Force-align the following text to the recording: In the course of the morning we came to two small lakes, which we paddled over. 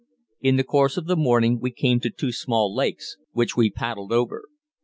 In 0.39 0.55
the 0.55 0.63
course 0.63 0.97
of 0.97 1.05
the 1.05 1.15
morning 1.15 1.59
we 1.59 1.69
came 1.69 1.99
to 1.99 2.09
two 2.09 2.31
small 2.31 2.73
lakes, 2.73 3.17
which 3.33 3.55
we 3.55 3.69
paddled 3.69 4.11
over. 4.11 4.45